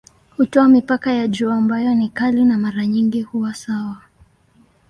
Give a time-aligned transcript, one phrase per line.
[0.37, 4.01] Hutoa mipaka ya juu ambayo ni kali na mara nyingi huwa sawa.